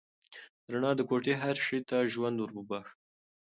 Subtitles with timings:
[0.71, 2.93] رڼا د کوټې هر شی ته ژوند ور وباښه.